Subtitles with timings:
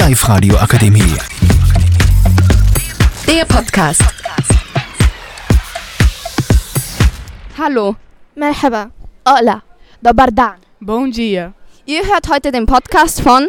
[0.00, 1.14] Live Radio Akademie.
[3.26, 4.02] Der Podcast.
[7.58, 7.96] Hallo,
[8.34, 8.90] Merhaba.
[9.28, 9.62] Hola.
[10.00, 10.54] Dobar dan.
[10.80, 11.52] Bom dia.
[11.84, 13.48] ihr hört heute den Podcast von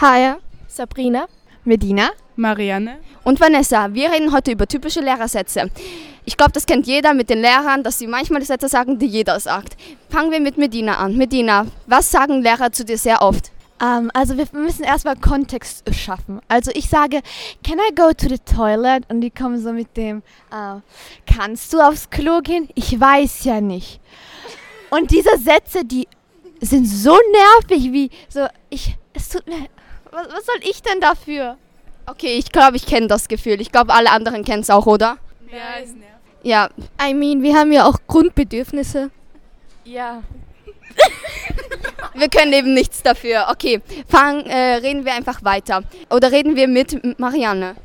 [0.00, 0.34] Hi.
[0.68, 1.26] Sabrina.
[1.64, 2.10] Medina.
[2.36, 2.98] Marianne.
[3.24, 3.92] und Vanessa.
[3.92, 5.68] Wir reden heute über typische Lehrersätze.
[6.24, 9.40] Ich glaube, das kennt jeder mit den Lehrern, dass sie manchmal Sätze sagen, die jeder
[9.40, 9.76] sagt.
[10.10, 11.16] Fangen wir mit Medina an.
[11.16, 13.51] Medina, was sagen Lehrer zu dir sehr oft?
[13.82, 16.40] Ähm, also wir müssen erstmal Kontext schaffen.
[16.48, 17.20] Also ich sage,
[17.64, 19.04] can I go to the toilet?
[19.10, 20.22] Und die kommen so mit dem,
[20.52, 20.80] äh,
[21.26, 22.68] kannst du aufs Klo gehen?
[22.74, 24.00] Ich weiß ja nicht.
[24.90, 26.06] Und diese Sätze, die
[26.60, 29.66] sind so nervig, wie so, ich, es tut mir,
[30.10, 31.56] was, was soll ich denn dafür?
[32.06, 33.60] Okay, ich glaube, ich kenne das Gefühl.
[33.60, 35.18] Ich glaube, alle anderen kennen es auch, oder?
[35.50, 36.08] Ja, ist nervig.
[36.44, 36.68] Ja,
[37.00, 39.10] I mean, wir haben ja auch Grundbedürfnisse.
[39.84, 40.22] Ja.
[42.14, 43.46] wir können eben nichts dafür.
[43.50, 45.82] Okay, fang, äh, reden wir einfach weiter.
[46.10, 47.76] Oder reden wir mit Marianne.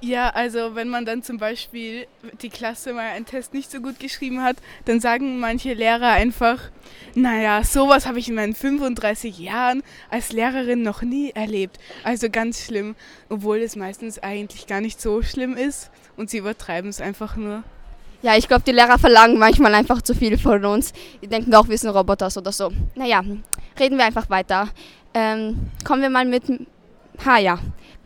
[0.00, 2.06] Ja, also wenn man dann zum Beispiel
[2.40, 6.70] die Klasse mal einen Test nicht so gut geschrieben hat, dann sagen manche Lehrer einfach,
[7.16, 11.78] naja, sowas habe ich in meinen 35 Jahren als Lehrerin noch nie erlebt.
[12.04, 12.94] Also ganz schlimm,
[13.28, 17.64] obwohl es meistens eigentlich gar nicht so schlimm ist und sie übertreiben es einfach nur.
[18.22, 20.92] Ja, ich glaube, die Lehrer verlangen manchmal einfach zu viel von uns.
[21.22, 22.70] Die denken auch, wir sind Roboters oder so.
[22.94, 23.22] Naja,
[23.78, 24.68] reden wir einfach weiter.
[25.14, 26.44] Ähm, kommen wir mal mit
[27.24, 27.58] Haya.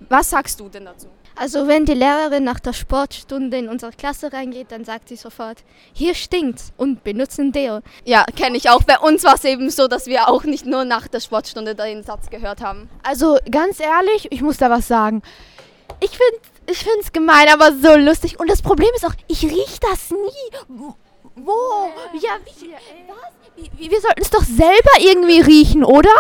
[0.09, 1.09] Was sagst du denn dazu?
[1.35, 5.65] Also wenn die Lehrerin nach der Sportstunde in unsere Klasse reingeht, dann sagt sie sofort,
[5.93, 7.81] hier stinkt's und benutzen Deo.
[8.05, 8.83] Ja, kenne ich auch.
[8.83, 12.03] Bei uns war es eben so, dass wir auch nicht nur nach der Sportstunde den
[12.03, 12.89] Satz gehört haben.
[13.03, 15.23] Also ganz ehrlich, ich muss da was sagen.
[16.01, 18.39] Ich finde ich find's gemein, aber so lustig.
[18.39, 20.89] Und das Problem ist auch, ich riech das nie.
[21.35, 21.53] Wo?
[22.21, 22.71] Ja, wie?
[23.09, 23.17] Was?
[23.79, 26.11] Wie- Wir sollten es doch selber irgendwie riechen, oder?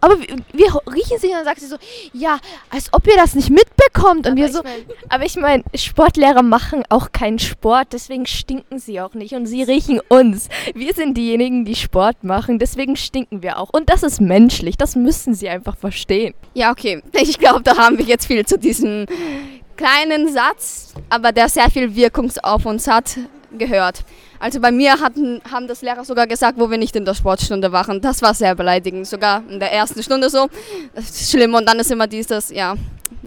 [0.00, 1.76] Aber wir, wir riechen sie und dann sagt sie so,
[2.12, 4.26] ja, als ob ihr das nicht mitbekommt.
[4.26, 4.60] Und wir so,
[5.08, 9.62] Aber ich meine, Sportlehrer machen auch keinen Sport, deswegen stinken sie auch nicht und sie
[9.62, 10.48] riechen uns.
[10.74, 13.70] Wir sind diejenigen, die Sport machen, deswegen stinken wir auch.
[13.72, 16.34] Und das ist menschlich, das müssen sie einfach verstehen.
[16.54, 17.02] Ja, okay.
[17.12, 19.06] Ich glaube, da haben wir jetzt viel zu diesem
[19.76, 23.16] kleinen Satz, aber der sehr viel Wirkung auf uns hat,
[23.56, 24.00] gehört.
[24.38, 27.72] Also bei mir hatten, haben das Lehrer sogar gesagt, wo wir nicht in der Sportstunde
[27.72, 28.00] waren.
[28.00, 30.48] Das war sehr beleidigend, sogar in der ersten Stunde so.
[30.94, 32.74] Das ist schlimm und dann ist immer dieses, ja,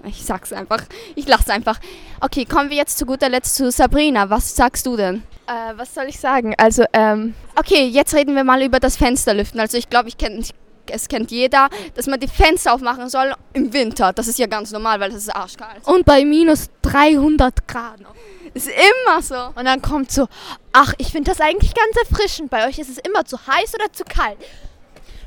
[0.05, 0.83] ich sag's einfach,
[1.15, 1.79] ich lach's einfach.
[2.21, 4.29] Okay, kommen wir jetzt zu guter Letzt zu Sabrina.
[4.29, 5.23] Was sagst du denn?
[5.47, 6.55] Äh, was soll ich sagen?
[6.57, 9.59] Also, ähm, Okay, jetzt reden wir mal über das Fensterlüften.
[9.59, 10.43] Also ich glaube, ich kenn,
[10.87, 14.13] es kennt jeder, dass man die Fenster aufmachen soll im Winter.
[14.13, 15.85] Das ist ja ganz normal, weil es ist arschkalt.
[15.85, 17.99] Und bei minus 300 Grad.
[18.53, 19.51] Ist immer so.
[19.55, 20.27] und dann kommt so,
[20.73, 22.51] ach, ich finde das eigentlich ganz erfrischend.
[22.51, 24.37] Bei euch ist es immer zu heiß oder zu kalt.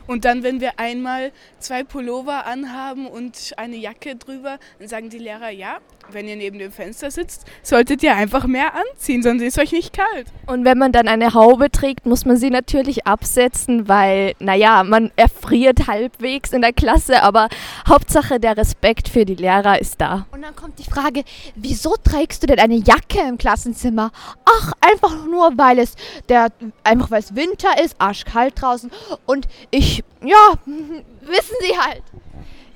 [0.06, 5.19] Und dann, wenn wir einmal zwei Pullover anhaben und eine Jacke drüber, dann sagen die
[5.19, 5.78] Lehrer, ja,
[6.11, 9.93] wenn ihr neben dem Fenster sitzt, solltet ihr einfach mehr anziehen, sonst ist euch nicht
[9.93, 10.27] kalt.
[10.47, 15.11] und wenn man dann eine Haube trägt, muss man sie natürlich absetzen, weil, naja, man
[15.16, 17.49] erfriert halbwegs in der Klasse, aber
[17.89, 20.27] Hauptsache der Respekt für die Lehrer ist da.
[20.31, 21.25] Und dann kommt die Frage,
[21.55, 24.12] wieso trägst du denn eine Jacke im Klassenzimmer?
[24.45, 25.95] Ach, einfach nur, weil es
[26.28, 26.49] der
[26.84, 28.91] einfach weil es Winter ist, arschkalt draußen
[29.27, 32.03] und ich ja, wissen Sie halt.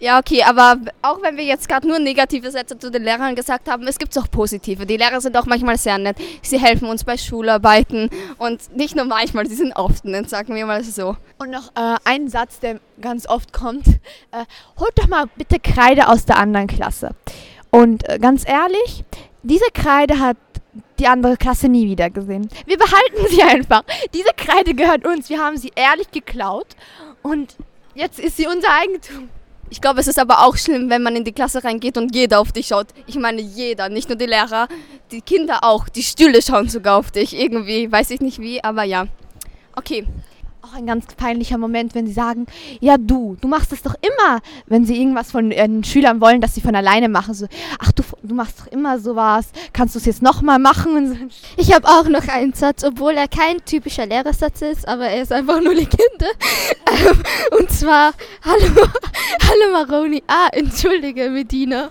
[0.01, 3.69] Ja, okay, aber auch wenn wir jetzt gerade nur negative Sätze zu den Lehrern gesagt
[3.69, 4.87] haben, es gibt auch positive.
[4.87, 6.17] Die Lehrer sind auch manchmal sehr nett.
[6.41, 8.09] Sie helfen uns bei Schularbeiten
[8.39, 11.17] und nicht nur manchmal, sie sind oft nett, sagen wir mal so.
[11.37, 13.87] Und noch äh, ein Satz, der ganz oft kommt.
[14.31, 14.47] Äh,
[14.79, 17.11] holt doch mal bitte Kreide aus der anderen Klasse.
[17.69, 19.05] Und äh, ganz ehrlich,
[19.43, 20.39] diese Kreide hat
[20.99, 22.49] die andere Klasse nie wieder gesehen.
[22.65, 23.83] Wir behalten sie einfach.
[24.15, 25.29] Diese Kreide gehört uns.
[25.29, 26.69] Wir haben sie ehrlich geklaut.
[27.23, 27.57] Und
[27.95, 29.29] jetzt ist sie unser Eigentum.
[29.73, 32.41] Ich glaube, es ist aber auch schlimm, wenn man in die Klasse reingeht und jeder
[32.41, 32.89] auf dich schaut.
[33.07, 34.67] Ich meine jeder, nicht nur die Lehrer,
[35.13, 35.89] die Kinder auch.
[35.89, 37.39] Die Stühle schauen sogar auf dich.
[37.39, 39.07] Irgendwie, weiß ich nicht wie, aber ja.
[39.77, 40.07] Okay,
[40.71, 42.47] Auch ein ganz peinlicher Moment, wenn sie sagen,
[42.81, 46.55] ja du, du machst das doch immer, wenn sie irgendwas von ihren Schülern wollen, dass
[46.55, 47.34] sie von alleine machen.
[47.34, 47.47] So,
[47.81, 50.97] ach du, du machst doch immer sowas, kannst du es jetzt nochmal machen?
[50.97, 51.17] Und so.
[51.57, 55.33] Ich habe auch noch einen Satz, obwohl er kein typischer Lehrersatz ist, aber er ist
[55.33, 55.97] einfach nur Legende.
[56.91, 57.23] Ähm,
[57.57, 58.13] Und zwar,
[58.45, 58.66] hallo,
[59.49, 60.23] hallo Maroni.
[60.27, 61.91] Ah, entschuldige, Medina.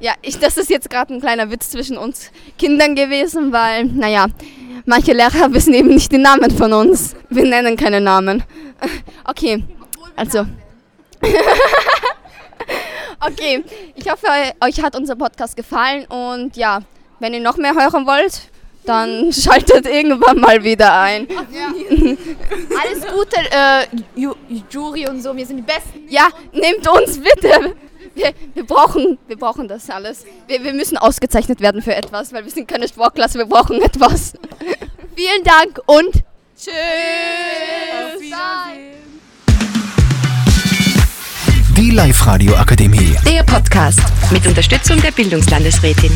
[0.00, 4.26] Ja, ich, das ist jetzt gerade ein kleiner Witz zwischen uns Kindern gewesen, weil, naja,
[4.84, 7.14] manche Lehrer wissen eben nicht die Namen von uns.
[7.28, 8.42] Wir nennen keine Namen.
[9.24, 9.64] Okay,
[10.14, 10.46] also.
[13.20, 13.64] okay,
[13.96, 14.26] ich hoffe,
[14.60, 16.80] euch hat unser Podcast gefallen und ja,
[17.18, 18.48] wenn ihr noch mehr hören wollt,
[18.84, 21.28] dann schaltet irgendwann mal wieder ein.
[21.28, 23.84] Alles Gute, äh,
[24.14, 24.34] Ju
[24.70, 26.06] Jury und so, wir sind die Besten.
[26.08, 27.74] Ja, nehmt uns bitte.
[28.18, 30.24] Wir, wir, brauchen, wir brauchen das alles.
[30.48, 34.32] Wir, wir müssen ausgezeichnet werden für etwas, weil wir sind keine Sportklasse, wir brauchen etwas.
[35.14, 36.24] Vielen Dank und
[36.56, 36.72] Tschüss.
[37.94, 38.98] Auf Wiedersehen.
[41.76, 43.14] Die Live-Radio Akademie.
[43.24, 44.00] Der Podcast
[44.32, 46.10] mit Unterstützung der Bildungslandesrätin.